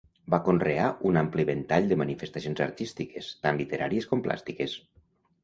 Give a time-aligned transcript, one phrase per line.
[0.33, 4.77] Va conrear un ampli ventall de manifestacions artístiques, tant literàries com plàstiques.